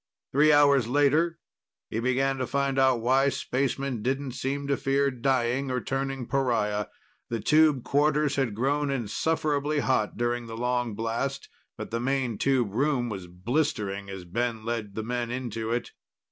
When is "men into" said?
15.03-15.69